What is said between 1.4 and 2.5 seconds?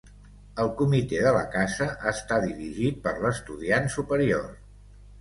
Casa està